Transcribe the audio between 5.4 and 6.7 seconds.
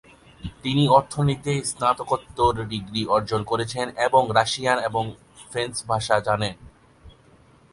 French ভাষা জানেন।